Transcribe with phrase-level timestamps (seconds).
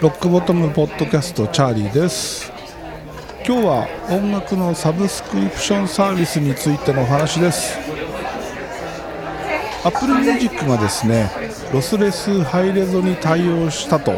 [0.00, 2.52] ロックボトムポッドキャストチャーリーです。
[3.44, 7.76] 今日は音楽のサブスクリプションサービスについてのお話です。
[9.84, 11.28] Apple Music がですね
[11.72, 14.12] ロスレスハイレゾに対応したと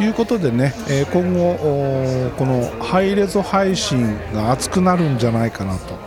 [0.00, 5.98] いうことでね、え今後このハイレゾ配信が熱くなるんじゃないかなと。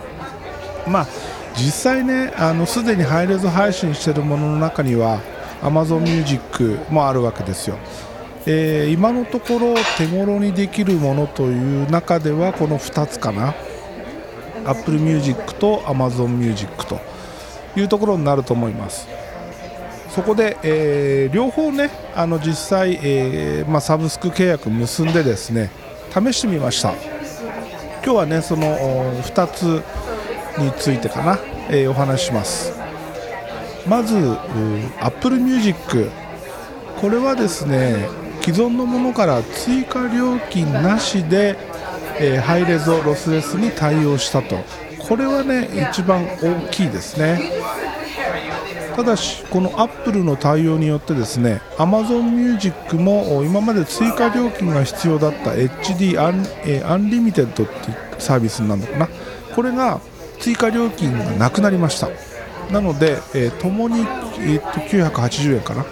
[0.87, 1.07] まあ
[1.55, 5.21] 実際ねあのすでにハイレゾ配信しているものの中には
[5.61, 7.77] Amazon Music もあるわけですよ、
[8.45, 13.53] えー、今のところ手頃にできるものという中ではこの2つかな。
[14.65, 16.99] Apple Music と Amazon Music と
[17.75, 19.07] いうところになると思います。
[20.09, 25.71] そこで、えー、両方ねあの実際、えー、まあ、サブスク契約結んでですね
[26.13, 26.93] 試してみました。
[28.03, 28.63] 今日はねその
[29.23, 29.81] 2つ
[30.57, 31.39] についてかな、
[31.69, 32.73] えー、お話しします。
[33.87, 34.15] まず
[35.01, 36.09] Apple Music
[37.01, 38.07] これはですね
[38.41, 41.57] 既存のものから追加料金なしで、
[42.19, 44.57] えー、ハイレゾロスレスに対応したと。
[45.07, 47.51] これはね一番大きいですね。
[48.95, 59.09] ただしこのアップルの対応によってですね Amazon Music も今まで追加料金が必要だった HD アン,、え Unlimited っていうサービスになるのかな。
[59.55, 59.99] これが
[60.43, 62.09] 追加料金がなくなりました。
[62.69, 65.85] なので、えー、共に、えー、と980円かな。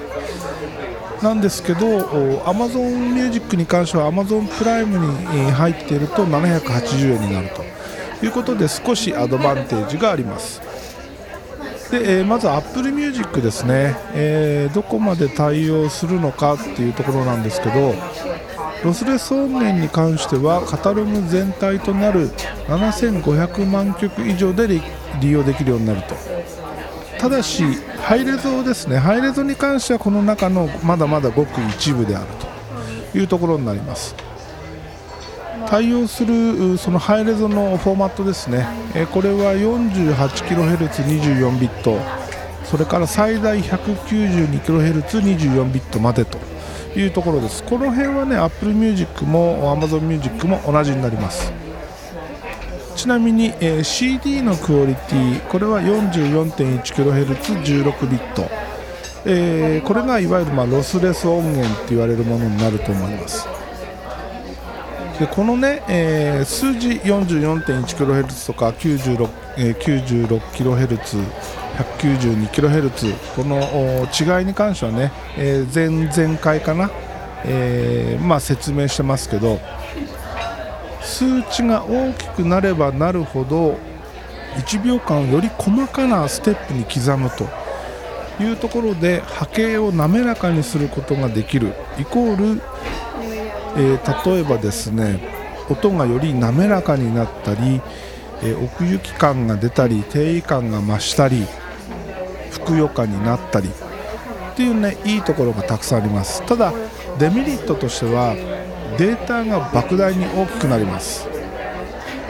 [1.24, 2.00] なんですけど
[2.46, 7.64] Amazon Music に関しては Amazon プライムに入っていると780円になると。
[8.26, 10.62] いうことで少しアドバンテージがあります。
[11.90, 17.96] で、えー、まず Apple Music ですね、えー、どこまで対応するのかっていうところなんですけど
[18.84, 22.30] ロスレス音源に関してはカタログ全体となる
[22.68, 24.68] 7500万曲以上で
[25.20, 26.16] 利用できるようになると。
[27.20, 27.64] ただし
[28.02, 28.98] ハイレゾですね。
[28.98, 32.50] ハイレゾに関してはこの中のまだまだごく一部であると。
[33.14, 34.16] いうところになります。
[35.68, 38.66] 対応するそのハイレゾのフォーマットですね、
[39.12, 42.00] これは 48kHz24 ビット。
[42.64, 46.40] それから最大 192kHz24 ビットまでと。
[46.96, 47.64] いうところです。
[47.64, 51.52] この辺はね Apple Music も Amazon Music も同じになります。
[52.96, 58.48] ちなみに、えー、CD のクオリティこれは 44.1kHz16 ビット、
[59.26, 63.48] えー、これがいわゆる、まあ、ロスレス音源って言われるものになると思います。
[65.20, 71.24] でこのね、えー、数字 44.1kHz とか 96,、えー、96kHz
[71.84, 76.92] 192kHz この違いに関してはね、えー、前々回かな、
[77.46, 79.60] えーまあ、説明してますけど
[81.02, 83.78] 数値が大きくなればなるほど
[84.56, 87.48] 1秒間をより細かなステップに刻むと。
[88.40, 91.74] いうところで波形を滑らかにすることができる。
[92.00, 92.62] イコール
[93.78, 95.20] えー、例えばですね
[95.70, 97.82] 音がより滑らかになったり、
[98.44, 101.46] えー、奥行き感が出たり定位感が増したり
[102.52, 106.46] ふくよかになったりっていうねいいところがたくさんあります。
[106.46, 106.74] ただ
[107.18, 108.36] デメリットとしては
[108.98, 111.28] データが莫大に大きくなります。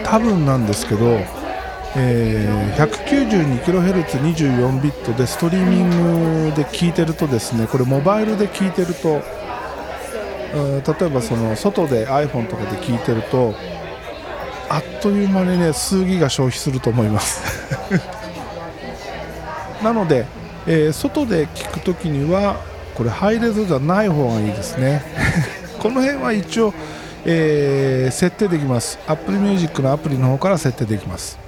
[0.03, 1.19] 多分なんですけど、
[1.95, 9.21] えー、192kHz24 ビットでストリーミングで聞いてるとですねこれモバイルで聞いてると
[10.53, 13.55] 例えばその外で iPhone とかで聞いてると
[14.69, 17.41] あっという間にね数ギガ消費すると思います。
[19.83, 20.25] なので、
[20.67, 22.59] えー、外で聞くときには
[22.95, 25.01] これハイレゾじゃない方がいいですね。
[25.79, 26.73] この辺は一応、
[27.25, 28.99] えー、設定できます。
[29.07, 31.39] Apple Music のアプリの方から設定できます。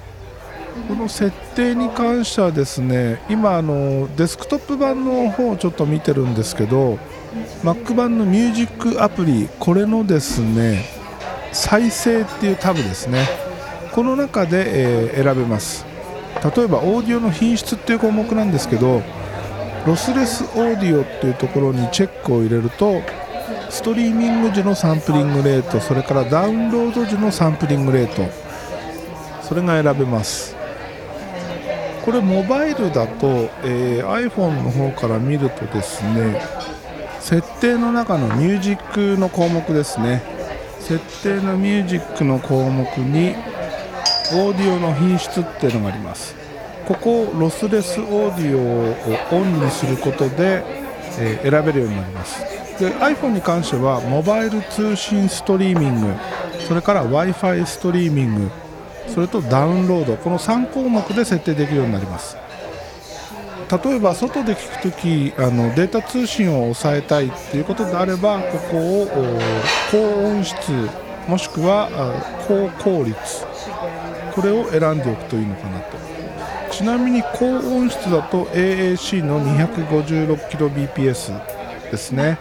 [0.88, 6.98] この設定に関してはですね今あのデスクトップ版の方をちょっと見てるんですけど
[7.62, 10.84] Mac 版のミュージックアプリこれのですね
[11.52, 13.44] 再生っていうタブですね。
[13.92, 15.93] この中で、えー、選べます。
[16.44, 19.02] 例えばオーディオの品質っていう項目なんですけど
[19.86, 23.02] ロスレスオーディオっていうところにチェックを入れると
[23.70, 28.30] ストリーミング時のサンプリングレートそれからダウンロード時のサンプリングレート
[29.42, 30.56] それが選べます。
[32.04, 33.26] これモバイルだと、
[33.62, 36.40] えー、iPhone の方から見るとですね
[37.20, 40.22] 設定の中のミュージックの項目ですね。
[40.80, 43.34] 設定のミュージックの項目に
[44.32, 46.34] オーディオの品質っていうのがあります。
[46.86, 50.62] ここをロスレスオーディオをオンにすることで、
[51.18, 52.40] えー、選べるようになります。
[52.78, 56.14] で iPhone に関してはモバイル通信ストリーミング
[56.66, 58.50] それから w i f i ストリーミング
[59.06, 62.36] それとダウンロードこの3項目で設定できるようになります。
[63.70, 69.08] 例えば外で聞くときあのデータ通信を抑えたいということであればここを
[69.90, 70.56] 高音質
[71.26, 71.88] もしくは
[72.46, 73.53] 高効率
[74.34, 75.96] これを選んでおくといいのかなと。
[76.70, 82.38] ちなみに高音質だと AAC の 256kbps ですね。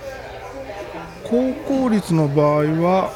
[1.24, 3.12] 高効率の場合は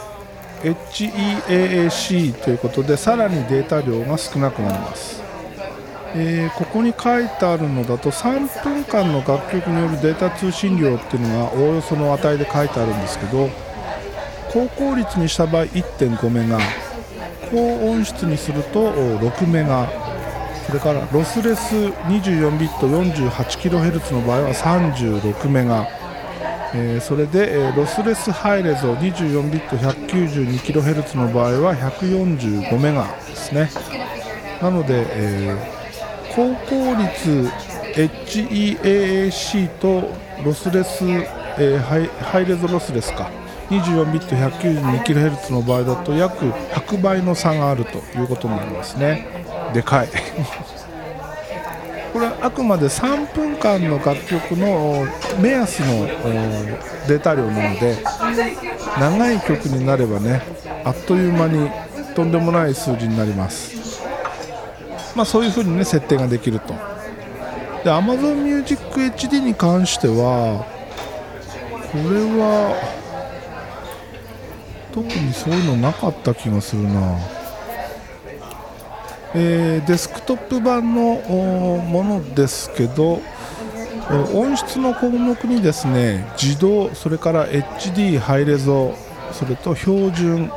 [0.62, 5.22] HEAAC ということでさらにデータ量が少なくなります。
[6.16, 13.50] えー、ここに書いてあるのだと3分間の楽曲によるデータ通信量っていうのがおおよその値で書いてあるんですけど
[14.52, 16.87] 高効率にした場合1.5メガ。
[17.50, 19.88] 高音質にすると6メガ。
[20.68, 25.88] それからロスレス24ビット 48kHz の場合は36メガ、
[26.76, 33.70] えー、それで、え、ロスレスハイレゾ24ビット 192kHz の場合は145メガですね。
[34.62, 37.50] なので、えー、高効率
[37.96, 40.12] HEAAC と
[40.44, 43.32] ロスレス、えー、ハイハイレゾロスレスか。
[43.70, 49.28] 24ビット 192kHz の場合だと約100倍の差があるということになりますね。
[49.74, 50.08] でかい。
[52.14, 55.06] これはあくまで3分間の楽曲の
[55.40, 56.08] 目安の
[57.08, 57.98] データ量なので
[59.00, 60.42] 長い曲になればね
[60.84, 61.70] あっという間に
[62.16, 64.02] とんでもない数字になります。
[65.16, 66.74] まあそういう風にね設定ができると。
[67.84, 70.66] で Amazon Music HD に関しては
[71.92, 72.04] これ
[72.42, 72.97] は
[74.98, 77.20] 特にそういうのなかった気がするな、
[79.36, 81.18] えー、デスクトップ版の
[81.84, 83.22] ものですけど
[84.34, 88.96] 音質の項目にですね自動それから HD ハイレゾ
[89.34, 90.52] それと標準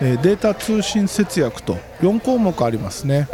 [0.00, 3.28] データ通信節約と4項目ありますね。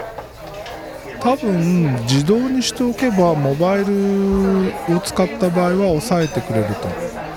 [1.21, 7.30] 多分自動にしておけばモバイルを使った場合は抑えてくれると。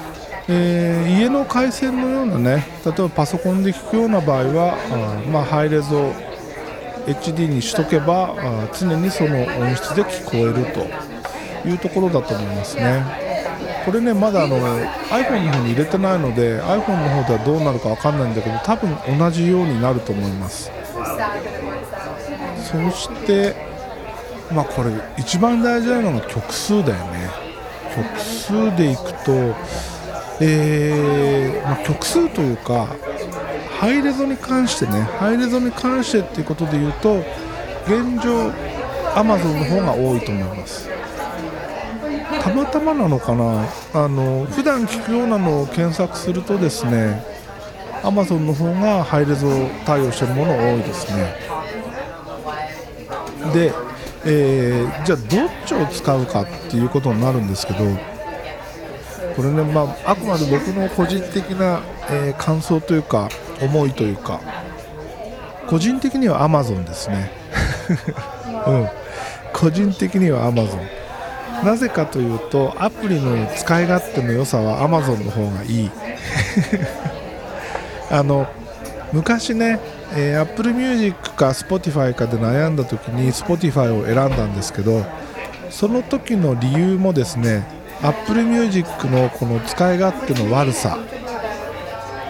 [0.50, 6.12] えー、家の回線のようなね例えばパソコンで聞くような場合はあ、まあ、ハイレゾ
[7.06, 8.36] HD にしとけば
[8.78, 13.04] 常にその音質で聞こえるというところだと思いますね。
[13.86, 20.72] これねまだあの iPhone の方に入れてないので iPhone の方ではどうなるか分かんないんだけど多分同じようになると思います。
[22.64, 23.56] そして
[24.54, 27.30] まあこれ一番大事なのが曲数だよね。
[27.96, 29.54] 曲数でいくと
[30.42, 32.88] えーまあ、曲数というか
[33.80, 37.20] ハイレゾに関してねハイレゾに関してっていうことで言うと
[37.86, 38.50] 現状
[39.14, 40.90] Amazon の方が多いと思います。
[42.42, 43.66] たまたまなのかな？
[43.94, 47.24] あの普段聞くようなのを検索するとですね
[48.02, 49.48] Amazon の方がハイレゾ
[49.86, 51.36] 対応してるもの多いですね。
[53.54, 53.72] で、
[54.26, 57.86] えー、じゃあどっちを使うかっていうことになるんですけど
[59.36, 63.30] これね、まあ、あくまで僕の個人的な、えー、感想というか
[63.62, 64.40] 思いというか
[65.68, 67.32] 個人的には Amazon ですね、
[68.68, 68.88] うん、
[69.54, 70.82] 個人的には Amazon
[71.64, 75.92] なぜかというとアプリの使い勝手の良さは Amazon の方がいい。
[78.12, 78.48] あの
[79.14, 79.80] 昔ね、
[80.16, 85.06] えー、Apple Music か Spotify かで悩んだ時に Spotify を選んだんですけど
[85.70, 87.66] その時の理由もですね
[88.04, 91.00] Apple Music のこの使い勝手の悪さ。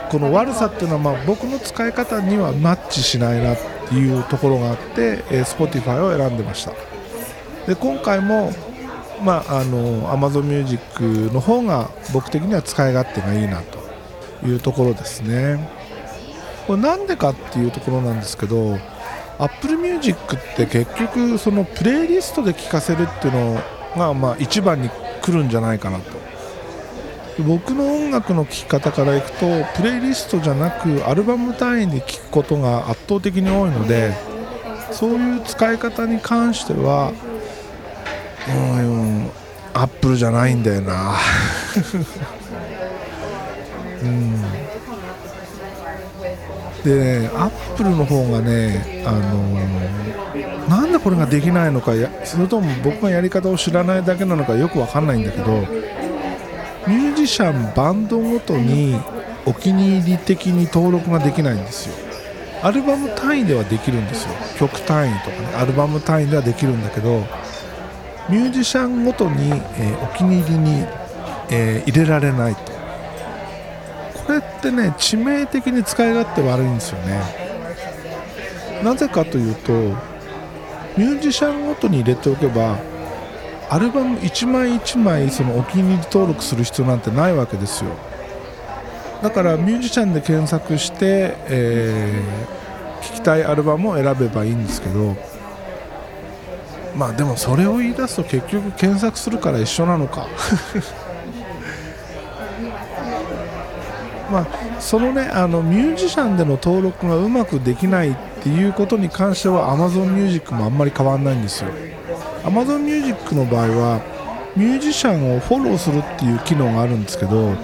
[0.10, 3.58] この悪さっていうのはまあ僕の使い方にはマッチしないなっ
[3.89, 6.74] ていうところがあって、え Spotify を選んでました。
[7.65, 8.51] で今回も
[9.24, 11.01] まあ、あの Amazon Music
[11.34, 15.70] の方が僕的には使い勝手がいいなというところですね。
[16.68, 18.77] これなんでかっていうところなんですけど
[19.38, 23.62] Apple Music って結局そのプレイリストで聴かせるっていうの
[23.98, 24.89] がまあ一番に
[25.24, 26.03] 来るんじゃないかなと。
[27.39, 34.13] 僕の音楽の聴き方からいくとプレイリストじゃなくアルバム単位で聴くことが圧倒的に多いので
[34.92, 37.12] そういう使い方に関しては
[38.48, 39.32] うん
[39.74, 41.15] アップルじゃないんだよな。
[44.03, 44.62] うん。
[46.84, 51.94] でねアップルの方がねあの、なんでこれができないのか
[52.25, 55.52] それとも僕がやり方を知らないだけなのかよくわかんないんだけど
[56.88, 59.00] ミュージシャンバンドごとに
[59.46, 61.96] お気に入り的に登録ができないんですよ。
[62.62, 64.30] アルバム単位ではできるんですよ。
[64.58, 67.20] 曲単位とかねアルバム単位ではできるんだけど
[68.30, 70.86] ミュージシャンごとに、えー、お気に入りに、
[71.50, 72.73] えー、入れられないと。
[74.32, 77.22] れってね致命的に使い勝手悪いんですよね。
[78.84, 79.72] なぜかというと
[80.98, 82.77] ミュージシャンごとに入れておけば
[83.70, 87.92] アルバム1枚1枚そのお気に入り登録する必要なんてないわけですよ。
[89.24, 95.15] だからミュージシャンで検索して、えー、聴きたいアルバムを選べばいいんですけど
[96.98, 100.27] まあでもそれを言い出すと結局検索するから一緒なのか。
[104.34, 111.70] まあそのねあのミュージシャンでの登録がうまくできないっていうことに関しては Amazon Music もあんまり変わらないんですよ。
[112.44, 114.02] Amazon Music の場合は
[114.56, 117.56] ミュージシャンをフォローするっていう機能があるんですけど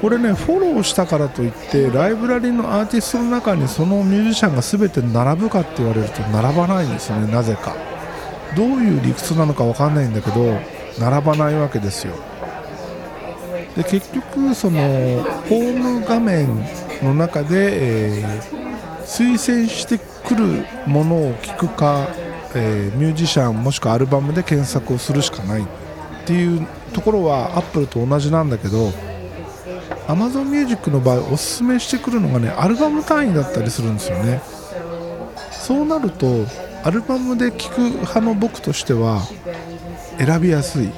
[0.00, 7.76] これねフォローしたからといってライブラリのアーティストの中にそのミュージシャンが全て並ぶかって言われると並ばないんですよねなぜか。
[8.56, 10.58] どういう理屈なのか分かんないんだけど
[10.98, 12.14] 並ばないわけですよ。
[13.78, 14.80] で結局その
[15.48, 16.48] ホーム画面
[17.00, 22.08] の中で、えー、推薦してくるものを聞くか、
[22.56, 25.66] えー、ミュージシャンもしくはアルバムで検索をするしかないっ
[26.26, 28.88] ていうところはアップルと同じなんだけど
[30.08, 34.40] Amazon Music の場合おすすめしてくるのがねアルバム単位だったりするんですよね。
[35.52, 36.46] そうなると
[36.82, 39.22] アルバムで聴く派の僕としては
[40.18, 40.90] 選びやすい。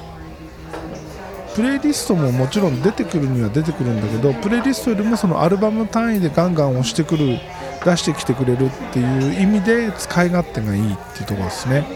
[1.55, 7.39] プレイリストももちろん出てくるには出てくるんだけどプレイリストよりもそのアルバム単位でガンガン押してくる
[7.85, 11.87] 出してきてくれるっていう意味で使い勝手がいいっていうところですね。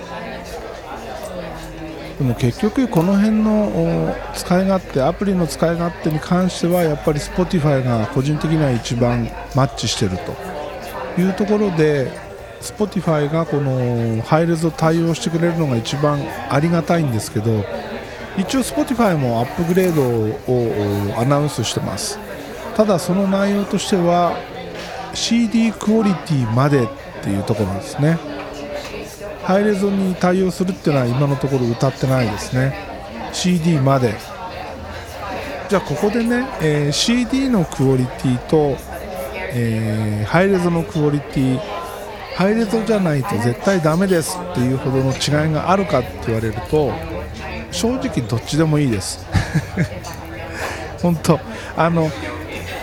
[2.19, 12.11] でも結局この辺の使い勝手アプリの使い勝手に関してはやっぱり Spotify が個人的には一番マッチしてるというところで
[12.61, 17.65] Spotify がこのハイレゾ対応してくれるのが一番ありがたいんですけど
[18.37, 20.03] 一応 Spotify もアップグレード
[20.53, 22.19] をアナウンスしてます。
[22.77, 24.37] ただその内容としては
[25.15, 26.89] CD クオリティまでっ
[27.23, 28.19] ていうところですね。
[29.45, 32.75] ハイレゾに対応するっていうのは今のところ歌ってないですね。
[33.33, 34.15] CD まで。
[35.69, 38.77] じゃあここでね、えー、CD のクオリティと、
[39.53, 41.61] えー、ハイレゾのクオリティ。
[42.35, 46.93] ハイレゾじゃないと絶対ダメですっていうほどの違いがあるかって言われると
[47.75, 49.27] 正直どっちでもいいです。
[51.03, 51.41] 本当
[51.77, 52.11] あの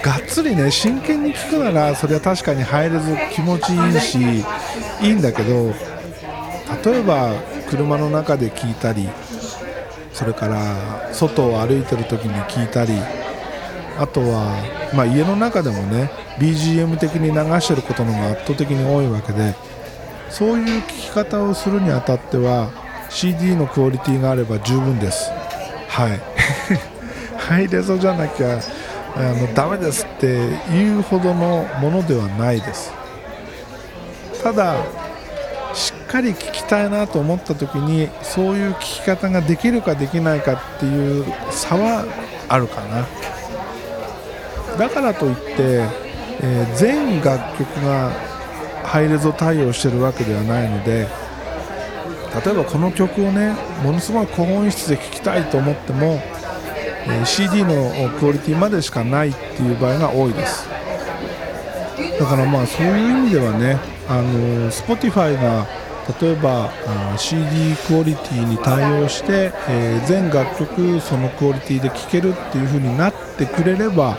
[0.03, 4.19] がっつりね真剣に聞くならそれは確かに入れず気持ちいいし
[5.01, 5.73] いいんだけど
[6.83, 7.33] 例えば
[7.69, 9.09] 車の中で聞いたり
[10.13, 12.93] それから外を歩いてる時に聞いたり
[13.99, 14.55] あとは、
[14.93, 19.55] まあ、家の中でもね BGM 的に流してることのが圧倒的に多いわけで
[20.29, 22.69] そういう聞き方をするにあたっては
[23.11, 25.29] CD のクオリティがあれば十分です。
[25.89, 26.19] はい。
[27.37, 28.59] ハイレゾじゃなきゃ
[29.15, 32.93] あのダメですっていうほどのものではないです。
[34.41, 34.77] ただ
[35.73, 42.05] しっかり聞きたいなと思った時にそういう聞き方ができるかできないかっていう差は
[42.47, 43.05] あるかな。
[44.77, 45.53] だからといって、
[46.41, 48.11] えー、全楽曲が
[48.85, 51.07] ハイレゾ対応してるわけではないので
[52.33, 56.21] 例えばこの曲をねものすごい高音質で聴きたいと思っても、
[57.07, 60.69] え、CD のクオリティまでしかないっていう場合が多いです
[62.19, 65.67] だからまあそういう意味ではねあの Spotify が
[66.21, 74.17] 例えばあ CD クオリティに対応して、えー、全楽曲そのクオリティで聴けるっていう風になってくれれば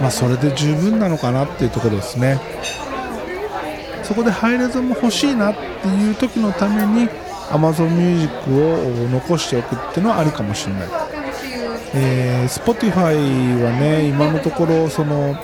[0.00, 2.40] まあ、それで十分なのかなっていうところですね。
[4.08, 7.10] そこでハイレゾも欲しいなっていう時のために
[7.50, 10.88] Amazon Music を残しておくっていうのはありかもしれない、
[11.94, 15.36] えー、Spotify はね今のところその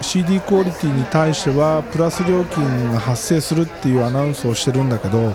[0.00, 5.34] CD クオリティに対してはプラス料金が発生するっていうアナウンスをしてるんだけど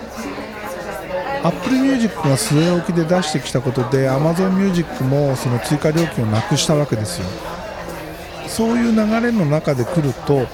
[1.44, 7.28] Apple Music が据え置きで出してきたことで Amazon Music もその追加料金をなくしたわけですよ。
[8.48, 10.48] そういう流れの中で来ると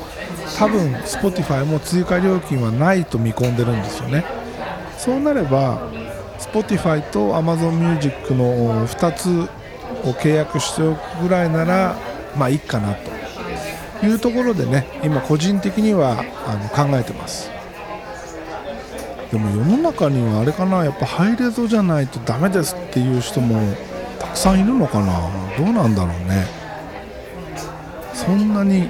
[0.58, 4.24] 多分 Spotify も追加料金はないと見込んでるんですよね。
[4.98, 5.88] そうなれば
[6.40, 9.50] Spotify と AmazonMusic の2つ
[10.06, 11.96] を契約しておくぐらいなら
[12.38, 12.96] まあいいかな
[14.02, 17.50] というところでね今個人的にはあの考えてます。
[19.32, 23.60] でも世の中にはあれかなやっぱハイレゾじゃないとダメですっていう人も
[24.20, 25.30] たくさんいるのかな。
[25.58, 26.46] どうなんだろうね。
[28.14, 28.90] そんなに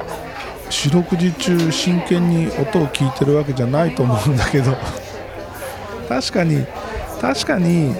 [0.73, 4.75] 四六時中真剣に音を聞いてるわけじゃないと思うんだけど。
[6.09, 6.65] 確かに
[7.21, 7.95] 確かに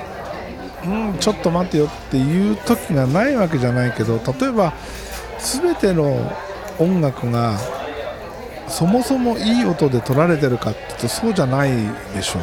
[0.85, 4.73] うんちょっと待てよっていう時がないわけじゃないけど例えば
[5.39, 6.33] 全ての
[6.79, 7.53] 音楽が
[8.67, 11.71] そもそもいい音で撮られてるかっていうとそうじゃない
[12.15, 12.41] でしょう。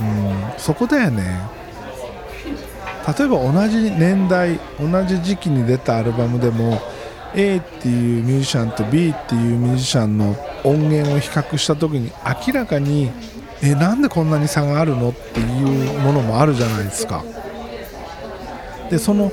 [0.00, 1.40] うんそこだよね。
[3.18, 6.78] 例えば同じ年代同じ時期に出たアルバムでも
[7.34, 12.10] A っていうミュージシャンと B っていうミュージシャンの音源を比較した時に
[12.46, 13.10] 明らかに
[13.62, 17.24] えなんでこんなに差があるのっていうものもあるじゃないですか。
[18.90, 19.30] でその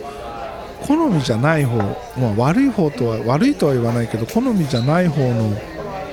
[0.82, 1.78] 好みじゃない方、
[2.18, 5.58] まあ、悪い方とは悪いとは言わないけど好みじゃない方の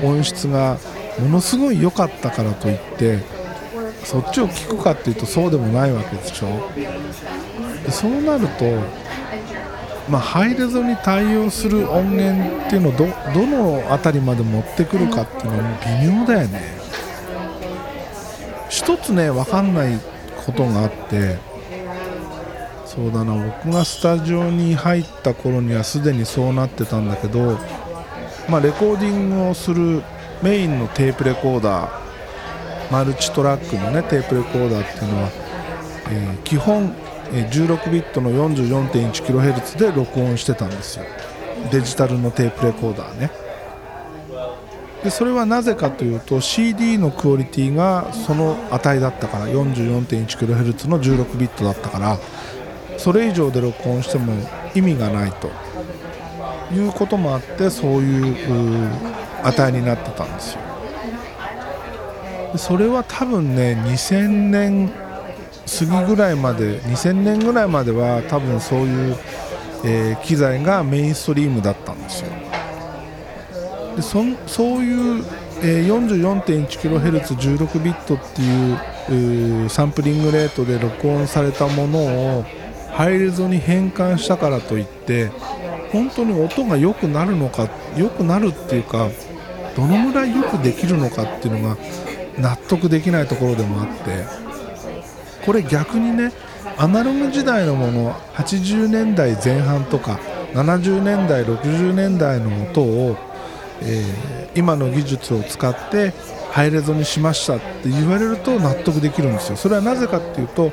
[0.03, 0.79] 音質が
[1.19, 3.19] ものすごい良かったからといって
[4.05, 6.71] そっちを聞くかっていうとそうでもないわけでしょ。
[7.85, 8.65] でそうなると、
[10.09, 16.83] まあ、ハイレゾに対応する音源っていうのをどどの辺りまで持ってくるかっていうのは微妙だよね。
[18.69, 20.01] 一つね分かんない
[20.47, 21.39] ことがあって
[22.87, 27.59] そうだな僕がスタジオに入った頃にはすでにそうなってたんだけど、
[28.49, 30.03] まあ、レコーディングをする
[30.43, 35.31] メインのテープレコーダーマルチトラックの、ね、テープレコーダーっていうのは、
[36.11, 36.95] えー、基本、
[37.33, 41.05] 16ビットの 44.1kHz で録音してたんですよ。
[41.71, 43.31] デジタルのテープレコーダーね。
[45.03, 52.19] でそれはなぜかというと CD のクオリティがその値だったから 44.1kHz の16ビットだったから
[52.99, 54.33] それ以上で録音しても
[54.75, 55.51] 意味がないと。
[56.73, 58.91] いうこともあってそういう
[59.45, 60.61] 値になってたんですよ。
[62.57, 64.91] それは多分ね2000年
[65.67, 69.17] 過ぎぐらいまで2000年ぐらいまでは多分そういう、
[69.85, 72.31] えー、機材がメインストリームだったんですよ。
[73.97, 75.25] でそそういう、
[75.63, 78.41] えー、44.1kHz16 ビットって
[79.13, 82.45] いうサンプリングレートで録音されたものを
[82.93, 85.31] ハイレゾに変換したからといって
[85.93, 89.09] 本当に音が良くなるのか良くなるっていうか
[89.77, 91.77] どのぐらいよくできるのかっていうのが
[92.39, 94.52] 納得できないところでもあって。
[95.45, 96.33] これ逆にね
[96.77, 100.19] アナログ時代のもの80年代前半とか
[100.55, 103.17] 70年代60年代の音を、
[103.83, 106.13] えー、今の技術を使って
[106.51, 109.57] ハイレゾにしましたって言われると納得できるんですよ。
[109.57, 110.73] それはなぜかっていうと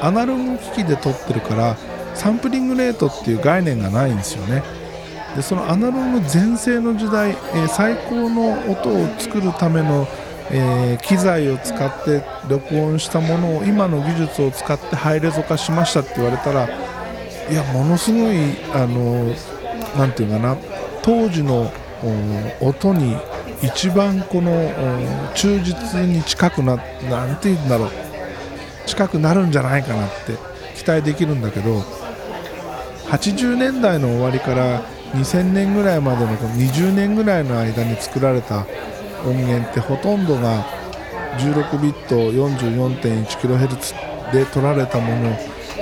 [0.00, 1.76] アナログ機器で撮ってるから
[2.14, 4.62] サンプリングレートっていう概念がないんですよね。
[5.34, 10.08] でそのアナログ全盛の時代、えー、最高の音を作るための、
[10.50, 18.36] えー、機材を使って録音したものを今の技術を使ってハイレゾ化しましたって言われたらいやものすごい
[18.74, 19.34] あの
[19.96, 20.56] なていうかな
[21.02, 21.72] 当時の
[22.60, 23.16] 音に
[23.62, 24.52] 一番この
[25.34, 26.76] 忠実に近くな
[27.08, 28.06] なんて言うんだろう。
[28.86, 30.36] 近くなるんじゃないかなって
[30.76, 31.80] 期待できるんだけど
[33.10, 34.82] 80年代の終わりから
[35.12, 38.66] 2000年ぐらいまでの20年ぐらいの間に作られた
[39.28, 40.64] 音源ってほとんどが
[41.38, 45.30] 16ビット 44.1kHz で取られたもの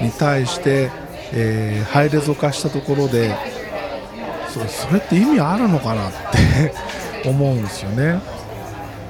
[0.03, 0.91] に対して、
[1.33, 3.35] えー、ハイレゾ化したところで
[4.49, 6.13] そそれって意味あるのかなっ
[7.23, 8.21] て 思うんですよね。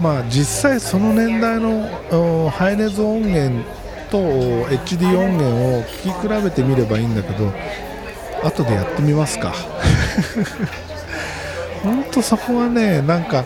[0.00, 3.64] まあ、実際その年代のハイレゾ音源
[4.10, 7.52] と HD 音源を聴き比べてみればいいんだけど
[8.42, 9.54] 後でやってみますか
[11.82, 13.44] 本当そこはねなんか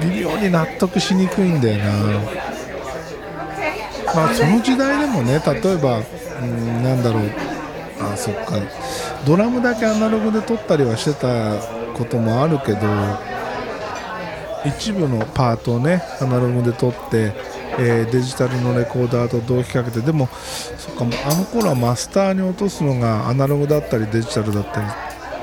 [0.00, 1.92] 微妙に納得しにくいんだよな。
[4.14, 7.30] まあその時代でもね例えばうんなんだろう。
[8.00, 8.56] あそっか。
[9.26, 11.58] ドラムだけアナログで撮ったりはしてた
[11.94, 12.80] こともあるけど
[14.64, 17.32] 一部のパートをねアナログで撮って
[17.78, 20.28] えー、デジタルのレコーダーと同期かけてでも
[20.78, 24.86] そっかあの頃はマスターに落とすのがアナログだったりデジタルだったり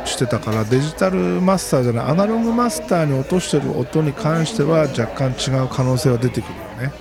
[0.05, 6.93] してたからデジタルマスターじゃないアナログマスターに落としてる音に関しては若干違う可能性は出てくるよね。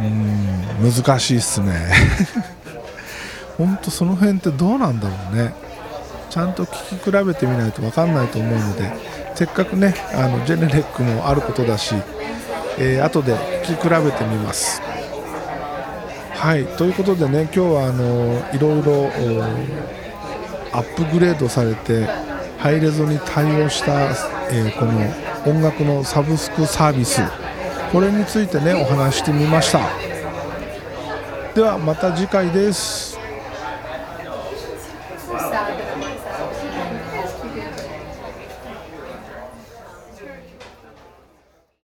[0.00, 1.72] うん難しいっすね。
[3.58, 5.54] 本当その辺ってどうなんだろうね。
[6.30, 8.92] ちゃんと聞き比べてみないと分かんないと思うので
[9.36, 11.94] せっかくねあのジェネレックもあることだし
[12.76, 14.82] えー、後で聞き比べてみます。
[16.34, 19.10] はいということでね今日はあのいろいろ
[20.74, 22.04] アップグレードされて
[22.58, 24.10] ハイレゾに対応した、
[24.50, 25.00] えー、この
[25.46, 27.22] 音楽のサブスクサービス。
[27.92, 29.88] これについてねお話してみました。
[31.54, 33.13] ではまた次回です。